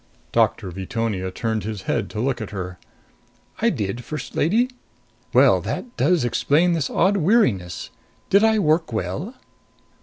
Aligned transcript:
Doctor 0.31 0.71
Veetonia 0.71 1.29
turned 1.29 1.63
his 1.63 1.83
head 1.83 2.09
to 2.09 2.19
look 2.19 2.41
at 2.41 2.49
her. 2.49 2.79
"I 3.61 3.69
did, 3.69 4.03
First 4.03 4.35
Lady? 4.35 4.71
Well, 5.31 5.61
that 5.61 5.95
does 5.95 6.25
explain 6.25 6.73
this 6.73 6.89
odd 6.89 7.17
weariness. 7.17 7.91
Did 8.31 8.43
I 8.43 8.57
work 8.57 8.91
well?" 8.91 9.35